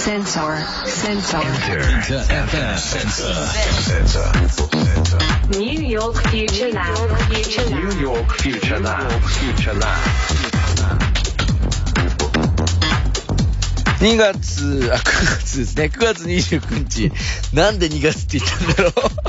[0.00, 0.56] Sensor.
[0.86, 1.36] Sensor.
[1.36, 3.34] Inter FM sensor.
[3.84, 4.32] Sensor.
[5.58, 6.96] New York Future Lab.
[7.28, 7.84] Future Lab.
[7.84, 9.10] New York Future Lab.
[9.20, 9.98] Future Lab.
[14.00, 15.90] 2月、あ、9月ですね。
[15.92, 17.12] 9月29日。
[17.54, 19.19] なんで2月って言ったんだろう。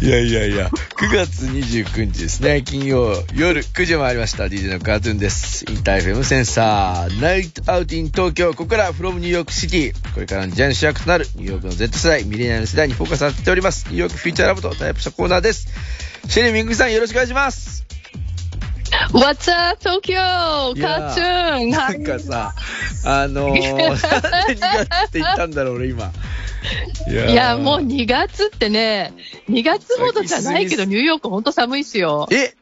[0.00, 2.62] いやいやいや、9月29日ですね。
[2.62, 4.44] 金曜夜9時回りました。
[4.44, 5.64] DJ のカートゥーンです。
[5.68, 8.50] インター FM sensor、night out in 東京。
[8.50, 10.14] ここから from New York City。
[10.14, 13.86] これからのジャン主役となるニューヨークの Z 世代、ミレニアル世代にフォーカスさせております。
[13.88, 15.68] New York Future Lab とタイアップしたコーナーです。
[16.28, 17.84] シェリーミングさんよろしくお願いします。
[19.12, 20.80] What's up, Tokyo?
[20.80, 22.54] カーチューンなんかさ、
[23.04, 23.96] あのー、なん
[24.46, 26.12] で2月って言ったんだろう、俺今。
[27.08, 29.12] いやーいや、もう2月ってね、
[29.48, 32.28] 2月ほどじゃないけど、ニューヨークほんと寒いっすよ。
[32.30, 32.54] え？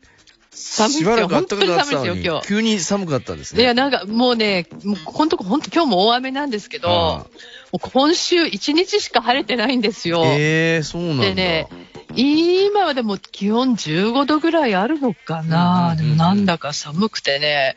[0.51, 1.29] 寒いっすよ。
[1.29, 3.61] 本当に寒いっすよ、今のに、急に寒かったんです日。
[3.61, 3.75] いや、ね。
[3.75, 7.27] なんかもうね、もうほんと、ほんと今日も大雨なんですけど、
[7.73, 10.23] 今週1日しか晴れてないんですよ。
[10.27, 11.25] えー、そうなんだ。
[11.25, 11.69] でね、
[12.15, 17.77] 今はでも気温15度ぐらいあるのかな、うんうんうんでもなんだか寒くてね、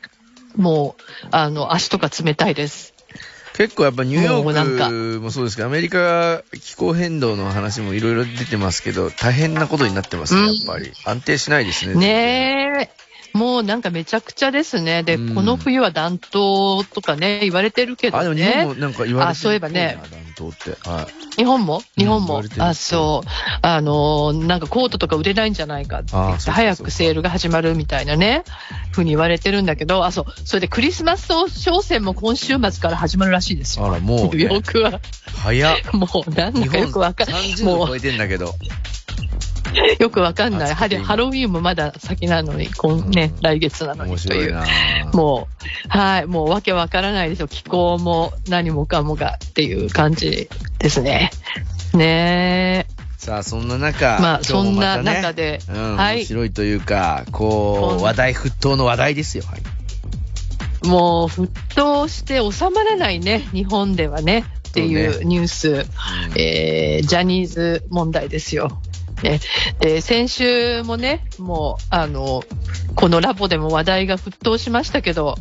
[0.55, 2.94] もう、あの、足とか冷たいです。
[3.57, 10.91] 結構やっぱニューヨークもそうですけど、アメリカ気候変動の話もいろいろ出てますけど、大変なことになってますね、うんやっぱり。
[11.05, 11.95] 安定しないですね。
[11.95, 12.89] ねえ。
[13.35, 15.03] もうなんかめちゃくちゃですね。
[15.03, 18.79] で、うんこの冬は暖冬とかね、言われてるけあ、でども日本もね。
[18.79, 20.17] なんか言われてるあそういえばねっぽいな。
[20.17, 20.89] 暖冬って。
[20.89, 21.35] はい。
[21.35, 21.81] 日本も？
[21.97, 22.27] 日本も？
[22.27, 22.55] 言われて。
[22.55, 23.29] るあ、そう。
[23.61, 28.45] あのー、なんかコートとか売れないんじゃないかって言って、あそうそうそう早くセールが始まるみたいなね、
[28.93, 30.25] ふうに言われてるんだけど、あ、そう。
[30.45, 33.85] それでクリスマス商戦も今週末から始まるらしいですよ。
[33.85, 35.01] あら、もう、ね、 ークは。
[35.43, 35.77] 早っ。
[35.91, 37.51] もうなんだかよくわかんない。
[37.51, 38.55] 30もう度超えてんだけど。
[39.99, 40.71] よくわかんない。
[40.71, 44.55] 暑くて今ハハロウィーンもまだ先なのに、今ね、うん来月なのにという。
[44.55, 45.47] 面白いなも
[45.85, 47.47] う、はい、もうわけわからないですよ。
[47.47, 51.31] 気候も何もかもがっていう感じですね。
[51.93, 54.21] ねさあ、そんな中、え。
[54.21, 59.43] まあ、今そんな中で、うん、はい面白いというか、こう、話題沸騰の話題ですよ。
[59.47, 60.87] はい。
[60.87, 65.85] もう沸騰して収まらないね、日本ではね、っていそううニュース、
[66.37, 68.81] えージャニーズ問題ですよ。
[69.25, 69.39] ね、
[69.79, 72.43] で先週もね、もう、あの、
[72.95, 75.35] このラボでも話題が沸騰しましたけど、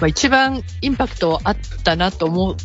[0.00, 2.56] まあ、一番インパクトあったなと思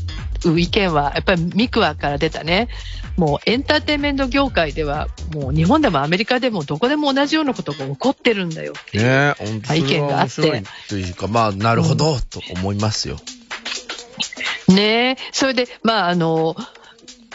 [0.45, 2.69] う意見は、やっぱりミクワから出たね、
[3.17, 9.03] もうエンターテインメント業界では、もう日本でもアメリカでもどこでも同じようなことが起こってるんだよっていう。
[9.03, 9.35] ね
[9.75, 13.17] 意見はがあって面白いというか、まあ、なるほど、と思いますよ。
[14.69, 16.55] ねえ、それで、まあ、あの、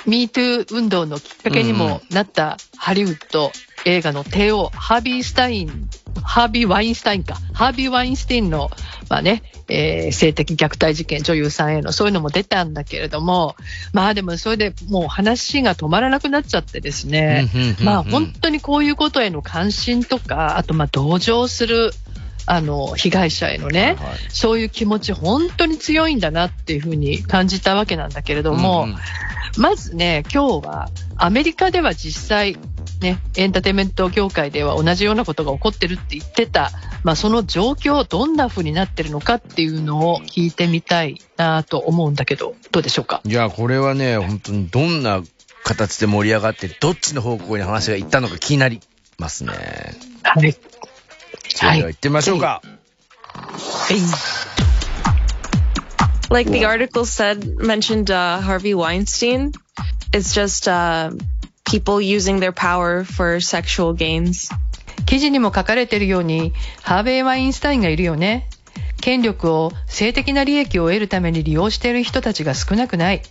[0.07, 3.53] MeToo 運動のきっかけにもなったハリウッド
[3.85, 5.89] 映画の帝王、ハービー・スタイン、
[6.23, 8.71] ハービー・ワインスタインか、ハービー・ワインスタインの、
[9.09, 13.57] まあね、えー性的虐待事件、女優さんへの、そういうのも出たんだけれども、
[13.93, 17.49] まあでもそれでもう話が止まらなくなっちゃってですね、
[17.83, 21.93] まあ本当にこういうことへの関心とか、あとまあ同情する、
[22.51, 28.97] あの、被害者へのね、はいはいそういう気持ち本当に強いんだなっていうふうに感じたわけなんだけれども、うんうん
[29.57, 32.57] まずね、今日はアメリカでは実際、
[33.01, 36.71] ね、エンターテインメント業界では同じようなことが起こってるって言ってた、
[37.03, 43.21] まあ、その状況、どんな風になってるのかっていうのを聞いてみたいなと思うんだけど、どうでしょうか？
[43.25, 45.23] いや、これはね、本当にどんな
[45.65, 48.81] 形で盛り上がって、どっちの方向に話が行ったのか気になり
[49.19, 49.55] ますね。
[50.23, 50.57] はい。
[51.58, 52.62] それでは行ってみましょうか。
[56.30, 59.54] like the article said mentioned uh, Harvey Weinstein.
[60.12, 61.12] It's just uh,
[61.64, 64.50] people using their power for sexual gains.
[65.06, 68.50] 記事にも書かれているように、ハーベイ・ワインスタインがいるよね。
[69.02, 73.22] 権力を性的な利益を得るために利用している人たちが少なくない。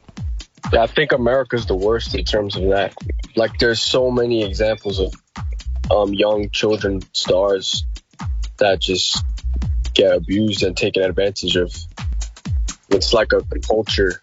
[0.70, 2.92] Yeah, I think America's the worst in terms of that.
[3.34, 5.12] Like, there's so many examples of
[5.90, 7.84] um, young children stars
[8.57, 9.23] that just
[9.93, 11.73] get abused and taken advantage of.
[12.89, 14.21] It's like a culture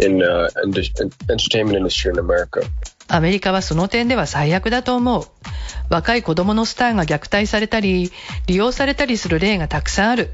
[0.00, 2.62] in uh, entertainment industry in America.
[3.08, 5.26] アメリカはその点では最悪だと思う。
[5.90, 8.10] 若い子供のスターが虐待されたり、
[8.46, 10.30] 利用されたりする例がたくさんある。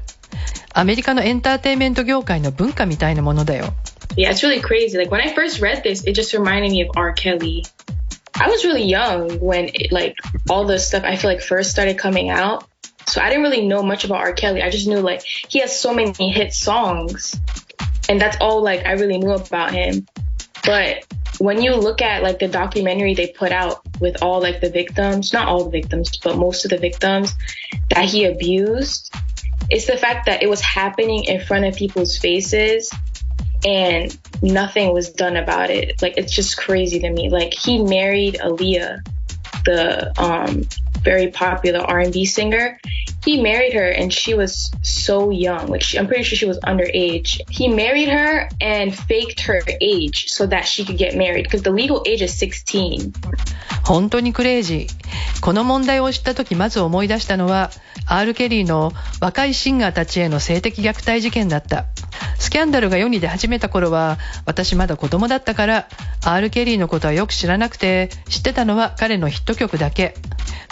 [0.73, 3.73] アメリカのエンターテインメント業界の文化みたいなものだよ。
[4.15, 4.97] Yeah, it's really crazy.
[4.97, 7.13] Like when I first read this, it just reminded me of R.
[7.13, 7.63] Kelly.
[8.39, 10.15] I was really young when it, like
[10.49, 12.63] all the stuff I feel like first started coming out.
[13.11, 14.31] So I didn't really know much about R.
[14.31, 14.61] Kelly.
[14.61, 17.37] I just knew like he has so many hit songs.
[18.07, 20.07] And that's all like I really knew about him.
[20.65, 21.05] But
[21.39, 25.33] when you look at like the documentary they put out with all like the victims,
[25.33, 27.35] not all the victims, but most of the victims
[27.89, 29.13] that he abused,
[29.69, 32.93] it's the fact that it was happening in front of people's faces
[33.65, 36.01] and nothing was done about it.
[36.01, 37.29] Like it's just crazy to me.
[37.29, 39.05] Like he married Aaliyah,
[39.65, 40.63] the um
[41.03, 42.79] very popular R&B singer.
[43.23, 45.67] He married her and she was so young.
[45.67, 47.41] Like she, I'm pretty sure she was underage.
[47.49, 51.71] He married her and faked her age so that she could get married because the
[51.71, 53.13] legal age is 16.
[53.83, 55.41] 本当にクレイジー。
[55.41, 57.71] この問題を知った時まず思い出したのは、
[58.05, 58.33] R.
[58.33, 61.85] ケリーの若いシンガーたちへの性的虐待事件だった。
[62.37, 65.87] スキャンダルが世に出始めた頃は、私まだ子供だったから、
[66.25, 66.49] R.
[66.49, 70.15] ケリーのことはよく知らなくて、知ってたのは彼のヒット曲だけ。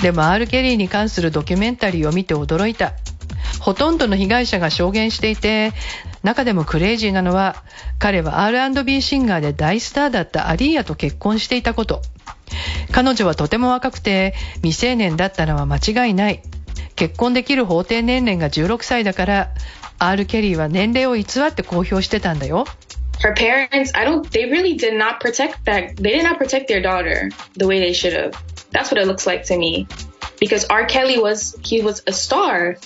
[0.01, 0.47] でも R.
[0.47, 2.93] ケリーに関するドキュメンタリーを見て驚いた。
[3.59, 5.73] ほとんどの被害者が証言していて、
[6.23, 7.63] 中でもクレイジーなのは、
[7.97, 12.01] 彼は R&B シンガーで大スターだったアリーヤと結婚していたこと。
[12.91, 16.41] 彼女はとても若くて未成年だったのは間違いない。
[16.95, 19.49] 結婚できる法定年齢が16歳だから、
[19.99, 20.25] R.
[20.25, 22.65] ケリーは年齢を偽って公表してたんだよ。
[23.21, 25.95] Her parents, I don't, they really did not protect that.
[25.95, 28.31] They did not protect their daughter the way they should have.
[28.71, 29.87] That's what it looks like to me.
[30.39, 30.85] Because R.
[30.85, 32.77] Kelly was, he was a star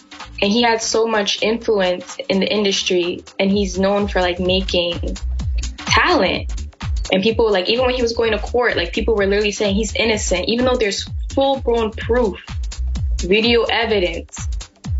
[0.42, 5.18] and he had so much influence in the industry and he's known for like making
[5.78, 6.52] talent.
[7.12, 9.76] And people like, even when he was going to court, like people were literally saying
[9.76, 12.44] he's innocent, even though there's full blown proof,
[13.20, 14.48] video evidence,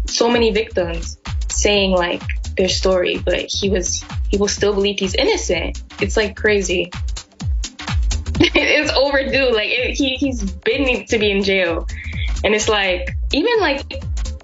[0.06, 1.18] so many victims
[1.50, 2.22] saying like
[2.56, 5.82] their story, but he was, people still believe he's innocent.
[6.00, 6.92] It's like crazy.
[8.43, 9.53] it's overdue.
[9.55, 11.87] Like it, he, he's been to be in jail.
[12.45, 13.83] And it's like, even like,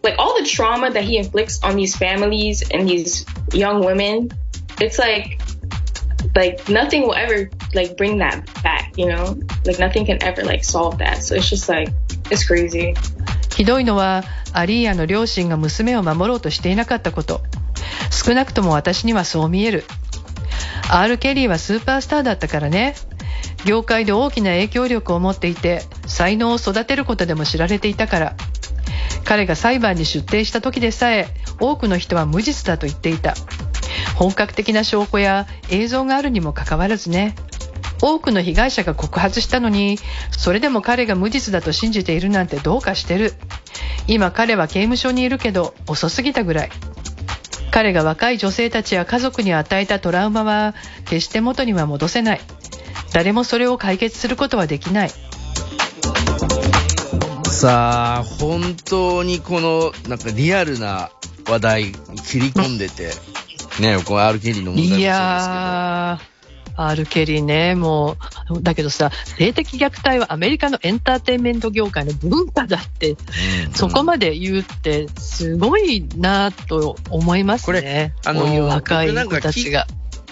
[0.03, 4.31] like all the trauma that he inflicts on these families and these young women,
[4.81, 5.41] it's like,
[6.35, 9.39] like nothing will ever like bring that back, you know?
[9.65, 11.23] Like nothing can ever like solve that.
[11.23, 11.89] So it's just like,
[12.31, 12.95] it's crazy.
[13.57, 17.43] ひどいのは、アリーヤの両親が娘を守ろうとしていなかったこと。
[18.11, 19.85] 少なくとも私にはそう見える。
[20.91, 21.19] R.
[21.19, 22.95] ケリーはスーパースターだったからね。
[23.66, 28.36] 業界で大きな影響力を持っていて、才能を育てることでも知られていたから。
[29.26, 31.28] 彼が裁判に出廷した時でさえ、
[31.60, 33.36] 多くの人は無実だと言っていた。
[34.16, 37.36] 本格的な証拠や映像があるにもかかわらずね。
[38.02, 40.00] 多くの被害者が告発したのに、
[40.32, 43.34] それでも彼が無実だと信じているなんてどうかしてる。
[44.08, 46.72] 今彼は刑務所にいるけど遅すぎたぐらい。
[47.72, 50.74] 彼が若い女性たちや家族に与えたトラウマは
[51.06, 52.42] 決して元には戻せない。
[53.14, 55.12] 誰もそれを解決することはできない。
[57.46, 61.10] さあ、本当にこの、なんかリアルな
[61.50, 63.12] 話題に切り込んでて、
[63.82, 64.40] ね、この R.
[64.40, 65.00] ケリーの問題もそうですけど。
[65.00, 67.06] いやー、R.
[67.06, 68.16] ケリーね、も
[68.50, 73.18] う、だけどさ、性的虐待はアメリカのエンターテインメント業界の文化だって、うん
[73.74, 77.66] そこまで言うって、すごいなと思いますね。
[77.66, 79.86] これあのこういう若い子たちが。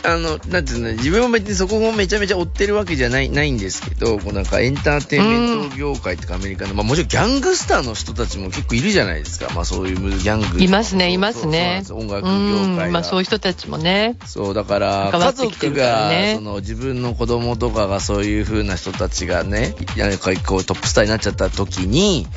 [0.03, 9.51] あの、なんていうの、自分も別にそこもめちゃめちゃ追ってるわけじゃない、ないんですけど、こうなんかエンターテインメント業界とかアメリカの、まあもちろんギャングスターの人たちも結構いるじゃないですか。
[9.53, 10.63] まあそういうギャング。
[10.63, 11.81] いますね、いますね。
[11.83, 14.17] そうそう音楽業界まあそういう人たちもね。
[14.25, 22.27] そう、だから、家族が、ねその、自分の子供とかがそういう風な人たちがね、なんかこうトップスターになっちゃった時に、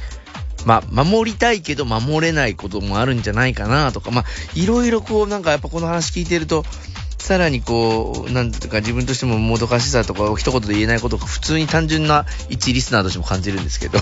[0.67, 4.25] まあ、守りたいけど守れないこともあるんじゃないかなとか、まあ、
[4.55, 6.65] いろいろこう、なんかやっぱこの話聞いてると、
[7.21, 13.99] さらにこう、なんていうか自分としてももどかしさとか一言で言えないことが普通に単純な一リスナーとしても感じるんですけど、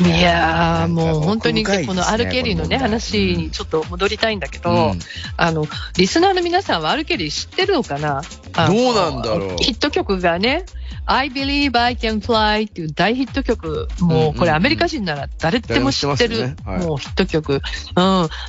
[0.00, 2.28] いやー、もう本当にねこの R.
[2.30, 4.98] ケリーのね、話にちょっと戻りたいんだけど、うん
[5.36, 5.66] あの、
[5.96, 7.04] リスナーの皆さんは R.
[7.04, 8.22] ケリー知ってるのかな？
[8.54, 10.66] あのどうなんだろうヒット曲がね、
[11.10, 17.54] I Believe I Can Fly っていう大ヒット曲、もうこれアメリカ人なら誰でも知ってる、誰もうヒット曲。
[17.54, 17.60] うん。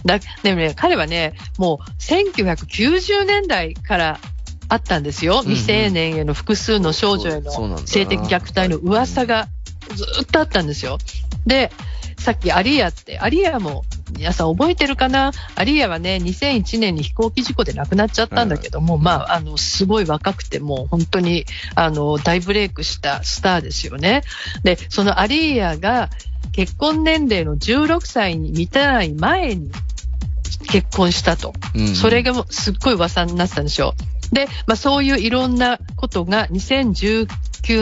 [0.06, 4.20] だ、でもね、彼はね、もう1990年代から
[4.68, 5.42] あったんですよ。
[5.44, 9.48] 未成年への複数の少女への性的虐待の噂が
[9.96, 10.98] ずっとあったんですよ。
[11.46, 11.72] で、
[12.18, 15.32] さっきアリーヤって、アリーヤも皆さん覚えてるかな？
[15.56, 24.24] アリーヤはね、2001年に飛行機事故で亡くなっちゃったんだけども、まあ、あの、すごい若くて、もう本当に、あの、大ブレイクしたスターですよね。
[24.64, 26.10] で、そのアリーヤが
[26.52, 29.72] 結婚年齢の16歳に満たない前に
[30.70, 31.54] 結婚したと。
[31.76, 33.94] うんそれがもうすっごい噂になってたんでしょ
[34.32, 34.36] う。
[34.36, 37.28] で、まあそういういろんなことが2019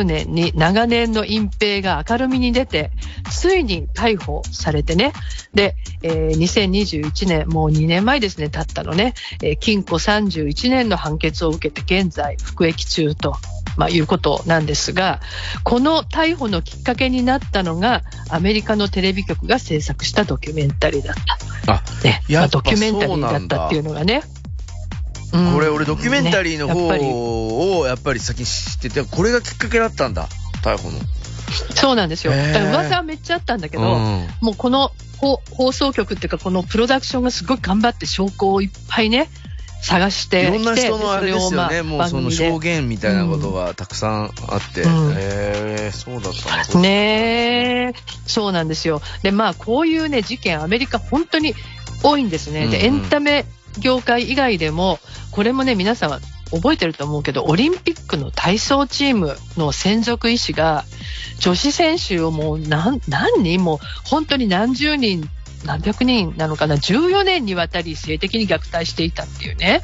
[0.04, 2.92] 年に長年の隠蔽が明るみに出て、
[3.32, 5.14] ついに逮捕されてね。
[5.54, 13.36] で、えー2021年、もう2年前ですね、経ったのね、えー禁錮31年の判決を受けて現在服役中と。
[13.78, 15.22] まあ、いうことなんですが、
[15.64, 21.16] この逮捕のきっかけになったのが、アメリカのテレビ局が制作したドキュメンタリーだっ
[21.66, 21.74] た。
[21.74, 24.24] あ、ね、まあやっぱドキュメンタリーだったっていうのがね。
[25.34, 30.28] うんこれ俺ドキュメンタリーの方をやっぱり先に知ってて、これがきっかけだったんだ。
[30.64, 31.00] 逮捕の。
[31.76, 32.34] そうなんですよ。
[32.34, 39.30] だから噂はめっちゃあったんだけど、うんもうこの放放送局っていうか、このプロダクションがすごい頑張って証拠をいっぱいね、
[39.82, 44.84] 探していろんな人のあれですよね、でもうその証言みたいなことがたくさんあって。
[44.84, 47.94] うんへえ、そうだったのねえ、
[48.26, 49.02] そうなんですよ。
[49.24, 51.56] で、まあ、こういうね、事件、アメリカ本当に
[52.04, 52.68] 多いんですね。
[52.68, 53.46] で、エンタメ
[53.80, 55.00] 業界以外でも、
[55.32, 56.22] これもね、皆さん
[56.52, 60.86] 覚えてると思うけど、オリンピックの体操チームの専属医師が、
[61.40, 65.30] 女子選手をもう何、何人も、本当に何十人、
[65.66, 69.82] 何百人なのかな、14年にわたり性的に虐待していたっていうね。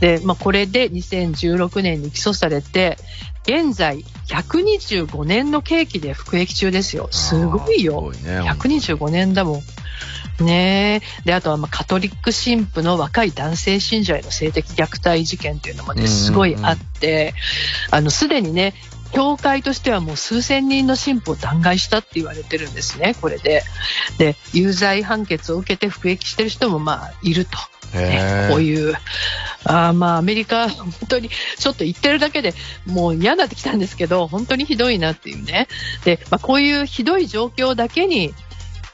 [0.00, 2.98] で、まあ、これで2016年に起訴されて、
[3.44, 7.08] 現在125年の刑期で服役中ですよ。
[7.10, 8.12] すごいよ。
[8.14, 8.40] いね。
[8.40, 9.62] 125年だもん。
[10.42, 11.24] ねえ。
[11.24, 17.34] で、あとはまあカトリック神父の若い男性信者への性的虐待事件っていうのもね、すごいあって、
[17.90, 18.74] あの、すでにね、
[19.12, 23.62] 教会としてはもう数千人の神父を弾劾したって言われてるんですね、これで。
[24.18, 27.58] で、有罪判決を受けて服役してる人もまあ、いると。
[27.94, 28.48] ね。
[28.50, 28.94] こういう、
[29.64, 32.54] あーまあアメリカ、本当にちょっと言ってるだけで
[32.86, 35.68] もう嫌になってきたんですけど、本当にひどいなっていうね。
[36.04, 38.34] で、まあ、こういうひどい状況だけに、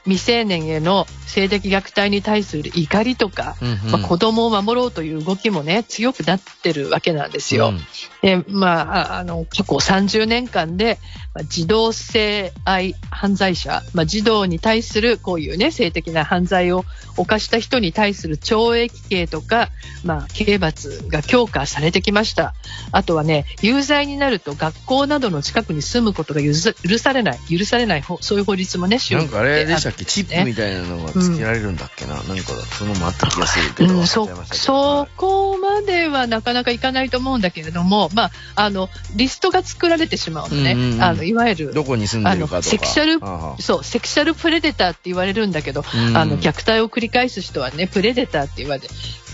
[0.09, 7.69] 未成年への性的虐待に対する怒りとか、うんうんまあ、子供を守ろうという動きもね、強くなってるわけなんですよ。
[7.69, 7.79] うん
[8.21, 10.99] で、まあ、ああの、過去30年間で、
[11.33, 16.83] まあ児童性愛犯罪者、まあ、児童に対するこういうね、性的な犯罪を
[17.15, 19.69] 犯した人に対する懲役刑とか、
[20.03, 22.53] まあ、刑罰が強化されてきました。
[22.91, 32.33] あとはね、有罪になると学校などの近くに住むことが許されない、許されない法、そういう法律もね、州なんかあれでしたけチップみたいなのがつけられるんだっけな、なんか
[32.77, 33.93] そのもあった気がするけど。
[33.93, 41.03] うん、忘そそこまではなかなかいかないと思うんだけれども、まあ、あのリストが作られてしまうのね、うんうんうん。
[41.03, 43.19] あのいわゆるどこに住んでるかセクシャル
[43.61, 46.17] そうセクシャルプレデターって言われるんだけど、うん。
[46.17, 48.89] あの虐待を繰り返す人はね、プレデターって言われて、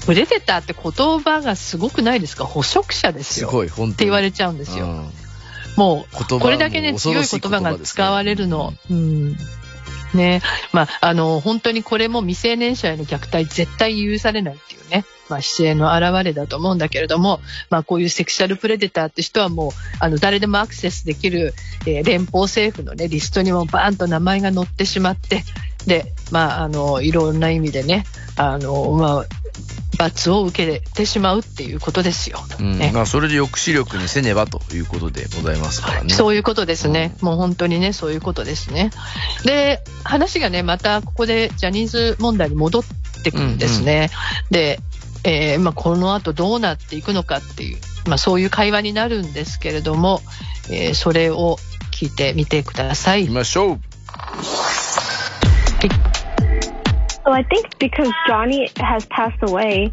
[0.06, 3.50] プレデターって言葉がすごくないですか、捕食者ですすよ。
[3.50, 3.94] ごい、本当に。
[3.94, 4.86] って言われちゃうんですよ。
[4.86, 5.12] うん。
[5.76, 8.74] もう、これだけね、強い言葉が使われるの。
[8.90, 9.38] 言うん。
[10.16, 10.42] ね。
[10.72, 21.54] まあ、あの、本当にこれも未成年者への虐待絶対許されないっていうね、まあ、姿勢の表れだと思うんだけれども、まあ、こういうセクシャルプレデターって人はもう、あの、誰でもアクセスできる、
[21.86, 25.44] えー連邦政府のね、リストにもバーンと名前が載ってしまって、
[25.88, 28.06] で、まあ、あの、いろんな意味でね、
[28.38, 29.26] あの、まあ、
[29.98, 32.40] 罰を受けてしまうっていうことですよ。
[32.60, 36.14] うんねまあ、それで抑止力にせねばということでございますからね。
[36.14, 37.16] そういうことですね。
[37.22, 38.92] もう本当にね、そういうことですね。
[39.44, 42.84] で、話がね、またここでジャニーズ問題に戻っ
[43.24, 44.10] てくるんですね。
[44.52, 44.80] で、
[45.24, 50.22] えーまあ、この後どうなっていくのかっていう、まあ、そういう会話になるんですけれども、
[50.70, 51.58] えーそれを
[51.92, 53.34] 聞いてみてください行き。
[53.34, 53.80] ましょう。
[57.26, 59.92] So I think because Johnny has passed away,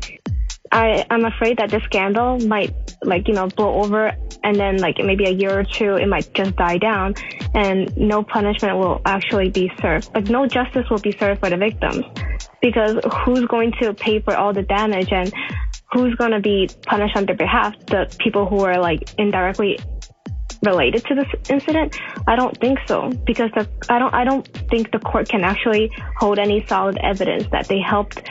[0.70, 4.12] I I'm afraid that the scandal might like you know blow over
[4.44, 7.14] and then like maybe a year or two it might just die down
[7.54, 10.10] and no punishment will actually be served.
[10.14, 12.04] Like no justice will be served for the victims
[12.60, 15.32] because who's going to pay for all the damage and
[15.92, 17.74] who's going to be punished on their behalf?
[17.86, 19.78] The people who are like indirectly
[20.62, 21.96] related to this incident?
[22.26, 25.90] I don't think so because the I don't I don't think the court can actually
[26.18, 28.22] hold any solid evidence that they helped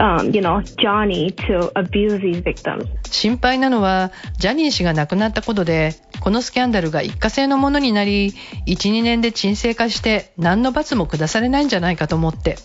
[0.00, 2.86] um, you know Johnny to abuse these victims.
[3.10, 8.32] 心配なのは、ジャニー氏が亡くなったことで、このスキャンダルが一過性のものになり、
[8.66, 12.56] 1、2年で沈静化して、何の罰も下されないんじゃないかと思って。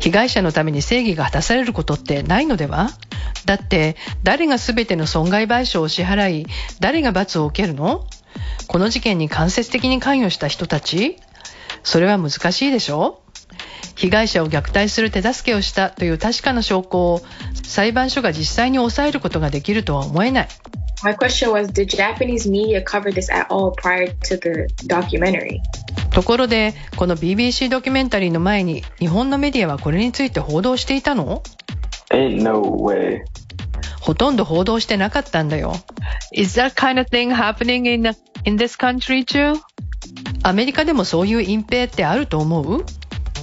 [0.00, 2.90] 被害者のために正義が果たされることってないのでは？
[3.44, 6.46] だって、誰が全ての損害賠償を支払い、
[6.80, 8.06] 誰が罰を受けるの？
[8.66, 11.16] この事件に間接的に関与した人たち？
[11.82, 13.20] それは難しいでしょ
[13.96, 17.20] 被害者を虐待する手助けをしたという確かな証拠を
[17.62, 20.48] 裁判所が実際に抑えることができるとは思えない。
[21.02, 25.60] My question was Did Japanese media cover this at all prior to the documentary?
[26.14, 31.42] ところで、この BBC ドキュメンタリーの前に日本のメディアはこれについて報道していたの
[32.10, 33.22] Ain't no way.
[34.00, 35.74] ほとんど報道してなかったんだよ。
[36.32, 39.60] Is that kind of thing happening in, in this country too?
[40.44, 42.84] アメリカでもそういう隠蔽ってあると思う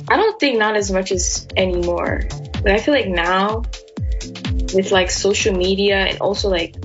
[0.08, 2.28] I don't think not as much as anymore.
[2.64, 3.64] But I feel like now,
[4.74, 6.80] with like social media and also like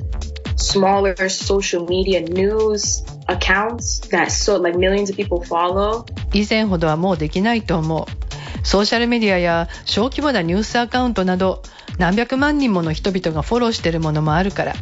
[0.56, 8.66] smaller social media news accounts that so like millions of people follow, 以前ほどはもうできないと思う。
[8.66, 11.62] ソーシャルメディアや小規模なニュースアカウントなど
[11.98, 14.74] 何百万人もの人々がフォローしてるものもあるから。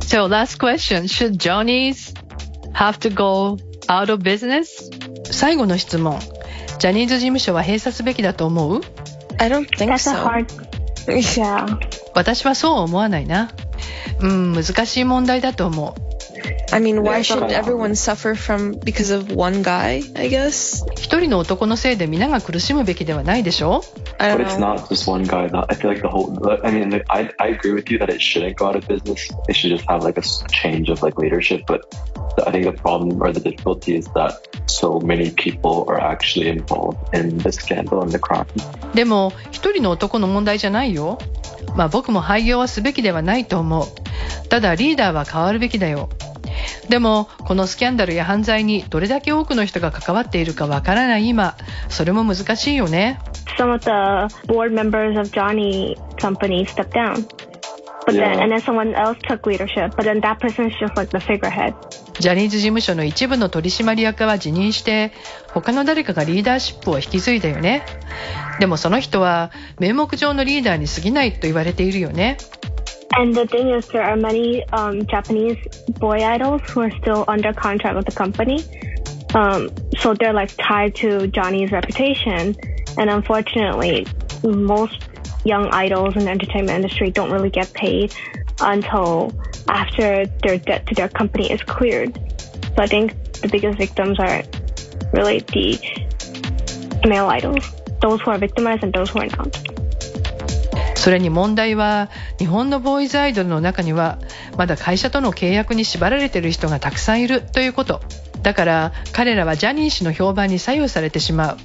[0.00, 2.14] So last question, should Johnny's
[2.74, 4.66] have to go out of business?
[5.30, 6.18] 最後の質問。
[6.78, 8.80] ジャニーズ事務所は閉鎖すべきだと思う
[9.38, 10.24] I don't think That's a so.
[10.24, 10.46] hard.
[11.06, 11.78] Yeah.
[12.14, 13.50] 私はそう思わないな。
[14.20, 16.12] うん、難しい問題だと思う。
[16.72, 20.02] I mean, why should everyone suffer from because of one guy?
[20.18, 20.82] I guess.
[20.96, 23.82] 一人の男のせいで皆が苦しむべきではないでしょ
[24.18, 25.48] But it's not just one guy.
[25.50, 26.32] That I feel like the whole.
[26.64, 29.30] I mean, like, I I agree with you that it shouldn't go out of business.
[29.48, 31.66] It should just have like a s- change of like leadership.
[31.66, 31.82] But
[32.46, 36.96] I think the problem or the difficulty is that so many people are actually involved
[37.14, 38.46] in the scandal and the crime.
[38.94, 41.18] でも、一人の男の問題じゃないよ。
[41.76, 44.48] まあ僕も廃業はすべきではないと思う。
[44.48, 46.08] ただリーダーは変わるべきだよ。
[46.88, 51.56] でも、このスキャンダルや犯罪にどれだけ多くの人が関わっているかわからない今、
[51.88, 53.18] それも難しいよね。
[53.58, 53.90] Some of the
[54.46, 57.26] board members of Johnny Company stepped down.
[58.12, 58.34] But Yeah.
[58.36, 59.96] then, and then someone else took leadership.
[59.96, 61.74] But then that person's just like the figurehead.
[62.20, 65.12] ジャニーズ事務所の一部の取締役は辞任して、
[65.52, 67.82] 他の誰かがリーダーシップを引き継いだよね。
[68.60, 72.36] でもその人は名目上のリーダーに過ぎないと言われているよね。
[73.18, 75.56] And the thing is, there are many um, Japanese
[75.98, 78.62] boy idols who are still under contract with the company.
[79.34, 82.54] Um, so they're like tied to Johnny's reputation.
[82.98, 84.06] And unfortunately,
[84.44, 85.08] most
[85.44, 88.14] young idols in the entertainment industry don't really get paid
[88.60, 89.32] until
[89.68, 92.14] after their debt to their company is cleared.
[92.76, 94.42] So I think the biggest victims are
[95.12, 95.78] really the
[97.06, 97.64] male idols,
[98.00, 99.72] those who are victimized and those who are not.
[101.02, 104.18] それに問題は日本のボーイズアイドルの中には
[104.56, 108.00] まだ会社との契約に縛られている人がたくさんいるということ
[108.42, 111.56] だから彼らはジャニー氏の評判に左右されてしまう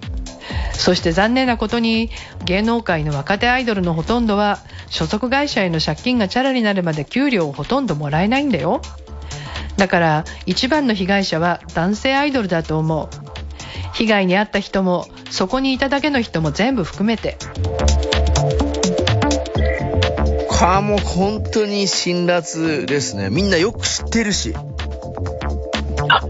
[0.74, 2.10] そして残念なことに
[2.46, 8.82] 芸能界の若手アイドルのほとんどは所属会社への借金がチャラになるまで給料をほとんどもらえないんだよ
[9.78, 13.10] だから一番の被害者は男性アイドルだと思う
[13.94, 17.38] 被害に遭った人もそこにいただけの人も全部含めて
[20.58, 23.30] これはもう本当に辛辣ですね。
[23.30, 24.56] みんなよく知ってるし。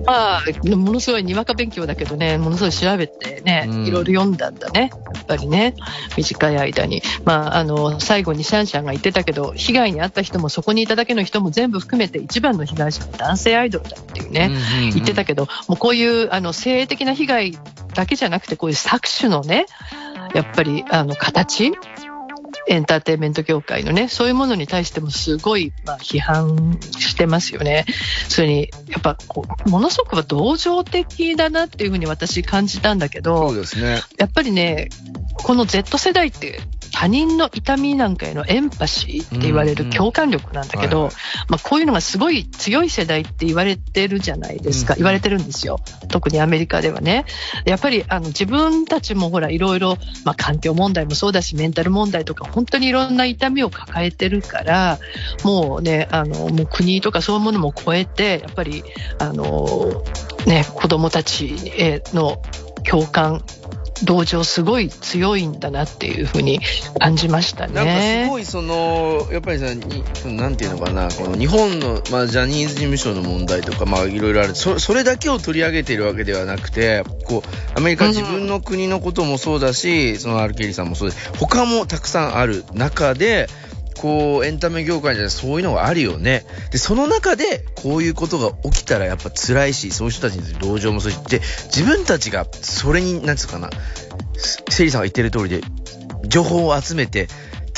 [0.05, 0.43] まあ、
[0.75, 4.91] ものすごいにわか勉強だけどね、ものすごい調べてね、うんいろいろ読んだんだね。
[5.13, 5.75] やっぱりね、
[6.15, 7.01] 短い間に。
[7.23, 17.57] まあ、あの、最後にシャンシャンが言ってたけど、被害に遭った人もそこにいただけの人も全部含めて一番の被害者は男性アイドルだっていうね、うんうんうん言ってたけど、もうこういう、あの、性的な被害
[17.93, 19.65] だけじゃなくて、こういう搾取のね、
[20.33, 21.71] やっぱり、あの、形
[22.67, 27.85] エンターテインメント業界のね、そういうものに対してもすごい、まあ、批判してますよね。
[28.27, 34.01] それに、やっぱこう、ものすごく同情的だなっていうふうに私感じたんだけそうど、ですね。
[34.17, 34.89] やっぱりね、
[35.43, 36.59] この Z 世代って
[36.91, 41.13] 他人の痛みなんかへのエンパシーって言われる共感力なんだけど、はい
[41.47, 44.97] まあ、こういうのがすごい強い世代って言われてるじゃないですか、うん。
[44.97, 45.79] 言われてるんですよ。
[46.09, 47.25] 特にアメリカではね。
[47.65, 54.99] やっぱりあの自分たちもほらいろいろ、まあ、環境問題もそうだしメンタル問題とか本当にいろんな痛みを抱えてるから
[55.43, 58.83] もうねあのもう国とかそういうものも超えてやっぱり
[59.19, 60.03] あの、
[60.45, 62.41] ね、子供たちへの
[62.83, 63.43] 共感
[64.03, 66.59] 同情すごい強いんだなっていうふうに
[66.99, 67.73] 感じましたね。
[67.73, 69.65] なんかすごいその、やっぱりさ、
[70.25, 81.31] なんていうのかな、この日本の、まあ、ジャニーズ事務所の問題とか、まあ、いろいろあるそ、それだけを取り上げているわけではなくて、こう、アメリカ自分の国のこともそうだし、そのアルケリーさんもそうです。
[81.37, 83.47] 他もたくさんある中で、
[83.97, 86.45] こう、エンタメ業界じゃそういうのがあるよね。
[86.71, 91.41] で、その中で、こういうことが起きたらやっぱ辛いし、そういう人たちに同情もするし、で、
[91.75, 93.69] 自分たちがそれに、なんつうかな、
[94.69, 95.61] セリさんが言ってる通りで、
[96.27, 97.27] 情報を集めて、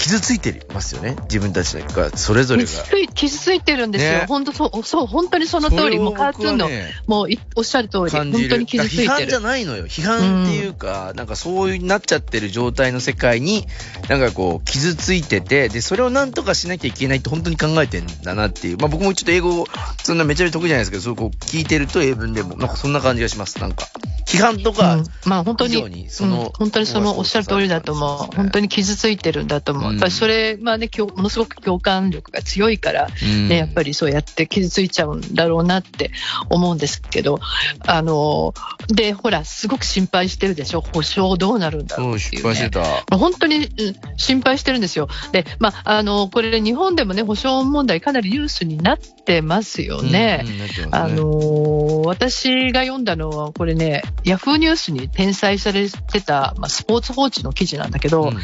[0.01, 1.17] 傷ついてますよね。
[1.23, 2.69] 自分たちが、それぞれが。
[3.13, 4.11] 傷ついてるんですよ。
[4.11, 6.69] ね本当そう、そう、本当にその通り、もうカートゥーンの、
[7.05, 9.43] もういおっしゃる通り、本当に傷ついてだから批判じゃる。
[9.43, 9.87] ないのよ。
[9.87, 13.67] 批判っていうか、なんかそういうなっちゃってる状態の世界に、
[14.07, 18.77] なんかこう、傷ついてて、で、それをなんとかしなきゃいけないって本当に考えてんだなっていう。
[18.77, 19.65] まあ僕もちょっと英語、
[20.01, 23.59] そんなめちゃめちゃ得意じゃないですけど、そうこう聞いてると英文でも、なんかそんな感じがします。
[23.59, 23.85] なんか、
[24.25, 28.35] 批判とか、うんまあ本当に、そのうん本当にそのおっしゃる通りだと思う。
[28.35, 29.88] 本当に傷ついてるんだと思う。
[29.89, 36.11] うんやっぱりそれ、まあね、共ものすごく共感力が強いから、うんね、やっぱりそうやって傷ついちゃうんだろうなって
[36.49, 37.39] 思うんですけど、
[37.85, 38.53] あの、
[38.87, 40.81] で、ほら、すごく心配してるでしょ？
[40.81, 42.69] 保証どうなるんだろそうう、っていう、ね。
[43.11, 45.07] 本当に、うん心配してるんですよ。
[45.31, 50.45] で、まあ、あの、これ日本でもね、保証問題かなりニュースになってますよね。
[50.91, 58.39] あのー私が読んだのは、これね、ヤフーニュースに転載されてた、まあ、スポーツ報知の記事なんだけど、うんうん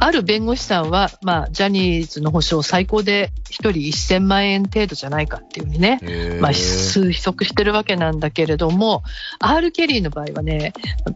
[0.00, 6.00] ある弁護士さんは、まあ、ジャニーズの保証最高で1人1000万円程度じゃないかっていうふうにね、
[6.40, 9.02] まあ、推測してるわけなんだけれども、
[9.38, 9.72] R.
[9.72, 10.72] ケリーの場合はね、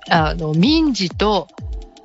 [0.09, 1.49] あの民事と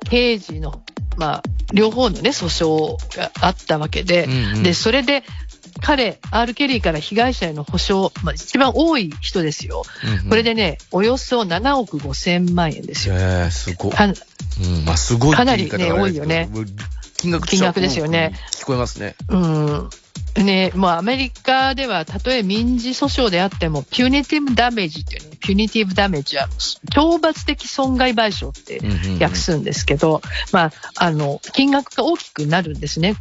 [0.08, 0.82] 刑事の、
[1.16, 5.22] まあ、両方のね、訴訟があったわけで、うんうんで、それで、
[5.80, 6.54] 彼、R.
[6.54, 9.84] ケリーから被害者への補償、まあ、一番多い人ですよ。
[10.04, 13.14] うんうんこれでね、およそ7億5千万円ですよ。
[13.14, 13.92] へーすごい。
[13.92, 16.50] かうん、まあ、すごいかなりね多いよね。
[17.18, 19.16] 金額金額ですよねうん聞こえますね。
[19.28, 19.90] うん。
[20.44, 26.48] ね、もうアメリカでは、たとえ民事訴訟であっても、ピュニティブダメージっていうね、ピュニティブダメージは、
[26.92, 30.20] 懲罰的損害賠償ってうんうんうん訳すんですけど、
[30.52, 33.16] まあ、あの、金額が大きくなるんですね。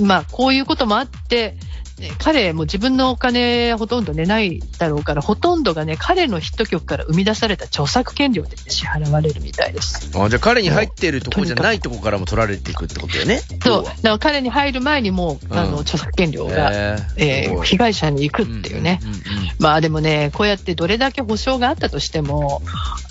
[0.00, 1.56] まあ、こういうこともあって、
[1.98, 10.10] ね彼も自分のお金ほとんど寝ないだろうから、ほとんどがね、彼のヒット曲から生み出された著作権料で支払われるみたいです。
[10.16, 13.40] あじゃあ彼に入ってるとこじゃないとこからも取られていくってことだよね。
[13.62, 13.84] そう。
[13.84, 16.70] だから彼に入る前にもう、あの、うん著作権料が、
[17.16, 19.00] えー被害者に行くっていうね。
[19.02, 19.18] んんうん
[19.58, 22.62] まあでもね、こうやってどれだけ保証があったとしても、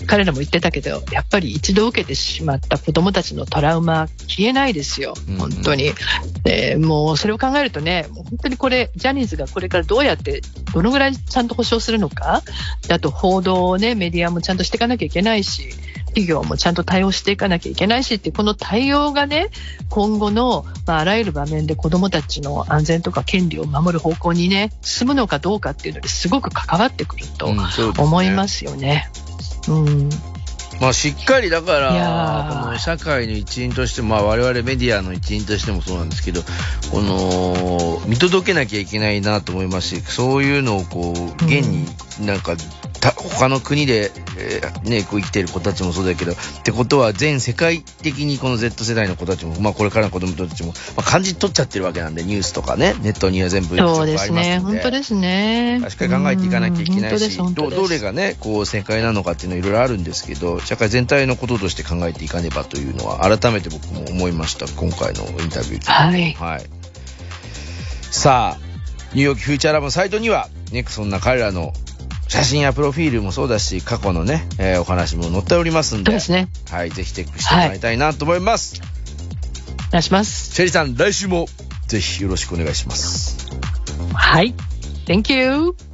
[0.06, 5.92] 彼らも言ってたけど、やっぱり一度受けてしまった子供たちのトラウマ、消えないですようん、本当に。
[6.44, 10.40] でもうそれを考えるとね、もう本当にこれ、ジャニーズがこれからどうやって、
[10.72, 12.42] どのぐらいちゃんと保証するのか、
[12.86, 15.70] であと報道をね、メディアもちゃんとしていかなきゃいけないし、
[16.08, 19.50] 企業もちゃんと対応していかなきゃいけないしってこの対応がね、
[19.88, 29.10] 今後の、まあ、あらゆる場面で子供たちの安全とか権利を守る方向にね、進むのかどうかっていうのにすごく関わってくると思いますよね。
[29.68, 30.08] うん。
[30.80, 32.64] まあ、しっかりだから、ー。
[32.64, 36.42] この社会の一員としても、まあ、我々メディアの一員としてもそうなんですけど、
[36.90, 41.86] この、見届けなきゃいけないなと思いますし、そういうのをこう、現に
[42.20, 42.56] なんか、
[43.00, 54.58] た他の国で、えーね、こう生きてる子たちもそうだけど、ってことは全世界的にこの Z 世代の子たちも、まあこれからの子供たちも、まあ感じ取っちゃってるわけなんで、ニュースとかね、ネットには全部そうですね。
[54.58, 55.80] 本当ですね。
[55.88, 64.66] しっかり考えていかなきゃいけないし、うどどれがね、こう正解なのかっていうのはいろいろあるんですけど、社会全体のこととして考えていかねばというのは、改めて僕も思いました。
[64.66, 66.34] 今回のインタビュー聞いてはい。
[66.34, 66.64] はい。
[68.10, 68.68] さあ、
[69.14, 71.72] ニューヨークフューチャーラボのサイトには、ね、そんな彼らの
[72.28, 76.48] 写真やプロフィールもそうだし、過去のね、えーお話も載っておりますんで、そうですね。
[76.70, 78.80] はい、ぜひチェックしてもらいたいなと思います。
[79.88, 80.54] お願いします。
[80.54, 81.46] シェリーさん、来週も
[81.86, 83.48] ぜひよろしくお願いします。
[84.12, 84.54] はい。
[85.06, 85.87] Thank you.